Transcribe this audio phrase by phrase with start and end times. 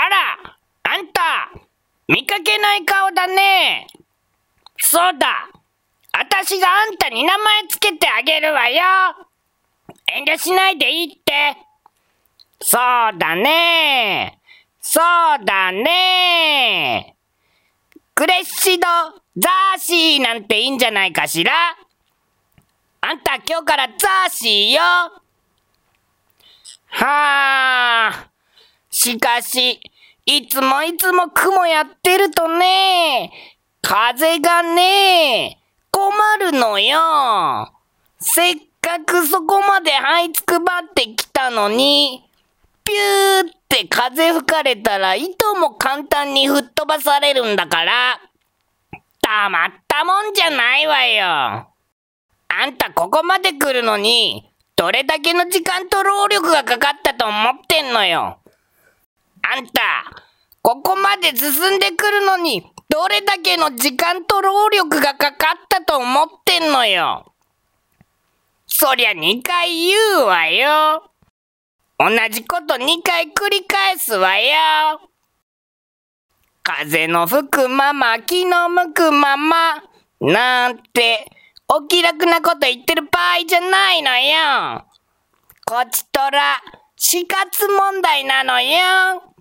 [0.00, 1.50] あら、あんた、
[2.06, 3.88] 見かけない顔だね。
[4.78, 5.48] そうだ。
[6.12, 8.80] 私があんたに名前つけてあげるわよ。
[10.06, 11.56] 遠慮しないでいいって。
[12.60, 14.38] そうだね。
[14.80, 17.16] そうだね。
[18.14, 18.86] クレッシド・
[19.36, 21.52] ザーシーなんていいんじゃないかしら
[23.00, 24.80] あんた今日からザーシーよ。
[26.90, 28.07] はあ。
[28.90, 29.80] しかし、
[30.24, 33.30] いつもいつも雲やってるとね、
[33.82, 35.58] 風がね、
[35.90, 37.72] 困るのよ。
[38.20, 42.24] せっかくそこまで這いつくばってきたのに、
[42.84, 48.20] ピューって風吹かれたら、いとも簡単に吹っ飛ばされるんだから、
[49.20, 51.24] たまったもんじゃないわよ。
[51.26, 58.38] あんたここまで来るのに、どれだけの時間と労力がかかったと思ってんのよ。
[59.50, 60.04] あんた、
[60.62, 67.32] ここまで進んでくるのに、どれだけの時間と労力がかかったと思ってんのよ。
[68.66, 71.10] そりゃ2回言うわよ。
[71.98, 75.00] 同じこと2回繰り返すわよ。
[76.62, 79.82] 風の吹くまま、気の向くまま、
[80.20, 81.26] なんて、
[81.68, 84.84] お気楽なこと言ってる場合じゃないのよ。
[85.64, 86.62] こちとら、
[86.96, 89.34] 死活問題なのよ。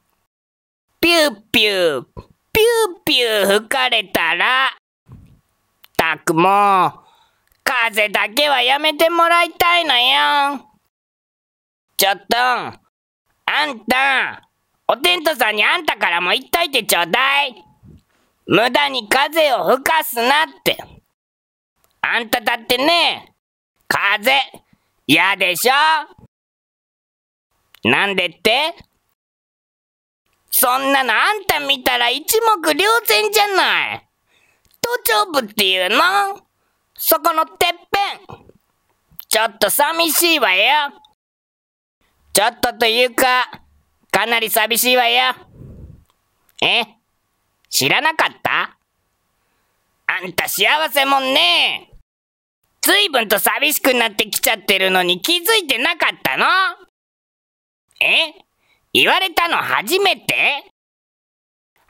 [1.07, 4.75] ピューピュー、ピューピュー吹かれたら、
[5.95, 6.99] たくもう、
[7.63, 10.67] 風だけはやめてもらいたいのよ。
[11.95, 12.77] ちょっと、あ
[13.67, 14.49] んた、
[14.85, 17.55] おてんとさんにあんたからも言っといてちょうだい。
[18.45, 20.77] 無駄に風を吹かすなって。
[22.01, 23.33] あんただってね、
[23.87, 24.41] 風、
[25.07, 25.73] 嫌でしょ？
[27.89, 28.75] なんでって？
[30.59, 34.07] そんなのあんた見たら一目瞭然じゃない。
[34.81, 36.41] 頭頂部っていうの？
[36.97, 37.69] そこのてっ
[38.27, 38.37] ぺん。
[39.29, 40.93] ちょっと寂しいわよ。
[42.33, 43.51] ちょっとというか、
[44.09, 45.35] かなり寂しいわよ。
[46.63, 46.87] え？
[47.69, 48.79] 知らなかった？
[50.07, 51.91] あんた幸せもんね。
[52.81, 56.45] 随分と寂しくなってきちゃってるのに気づいてなかったの？
[58.01, 58.46] え？
[58.93, 60.63] 言われたの初めて？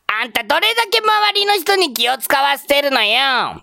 [0.08, 3.62] あんたどれだけ周りの人に気を使わせてるのよ。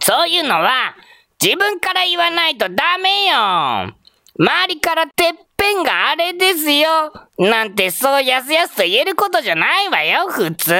[0.00, 0.96] そういうのは
[1.40, 3.94] 自分から言わないとダメよ。
[4.36, 7.12] 周りからてっぺんがあれですよ。
[7.38, 10.74] なんてそうやすやすと言えることじゃないわよ、普通。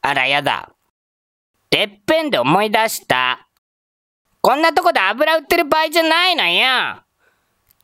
[0.00, 0.70] あらやだ。
[1.70, 3.46] てっぺんで思い出した。
[4.40, 7.02] こんなとこで油売ってる場合じゃないのよ。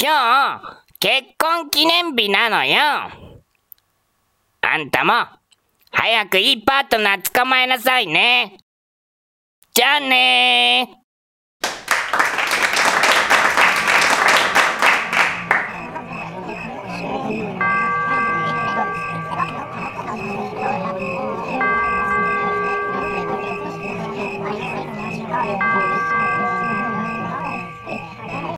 [0.02, 2.76] 今日、結婚記念日なのよ。
[4.60, 5.12] あんたも、
[5.92, 8.58] 早くいいパートナー捕まえなさいね。
[9.72, 11.07] じゃあねー。